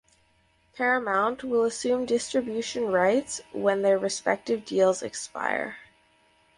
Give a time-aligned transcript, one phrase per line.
[0.75, 5.77] Paramount will assume distribution rights when their respective deals expire.